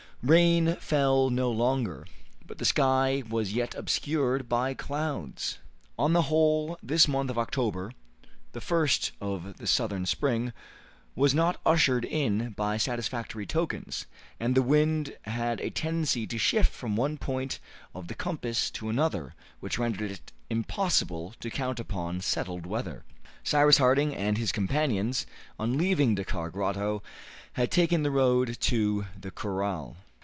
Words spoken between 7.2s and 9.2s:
of October, the first